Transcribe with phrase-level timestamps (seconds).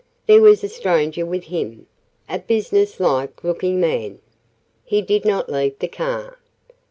[0.25, 1.85] There was a stranger with him
[2.27, 4.17] a business like looking man.
[4.83, 6.39] He did not leave the car.